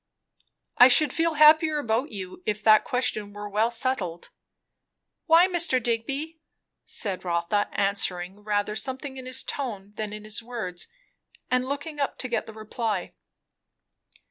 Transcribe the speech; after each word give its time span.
"I 0.79 0.87
should 0.87 1.13
feel 1.13 1.35
happier 1.35 1.77
about 1.77 2.09
you, 2.11 2.41
if 2.47 2.63
that 2.63 2.83
question 2.83 3.33
were 3.33 3.47
well 3.47 3.69
settled." 3.69 4.31
"Why, 5.27 5.47
Mr. 5.47 5.79
Digby?" 5.83 6.39
said 6.83 7.23
Rotha, 7.23 7.69
answering 7.71 8.39
rather 8.43 8.75
something 8.75 9.17
in 9.17 9.27
his 9.27 9.43
tone 9.43 9.93
than 9.97 10.11
in 10.11 10.23
his 10.23 10.41
words, 10.41 10.87
and 11.51 11.69
looking 11.69 11.99
up 11.99 12.17
to 12.17 12.27
get 12.27 12.47
the 12.47 12.53
reply. 12.53 13.13